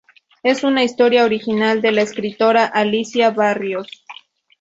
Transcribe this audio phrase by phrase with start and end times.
[0.41, 3.87] Es una historia original de la escritora Alicia Barrios.